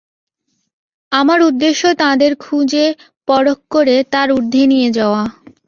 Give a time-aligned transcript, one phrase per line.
[1.11, 2.85] আমার উদ্দেশ্য তাদের খুঁজে,
[3.27, 5.23] পরখ করে, তার ঊর্ধ্বে নিয়ে যাওয়া।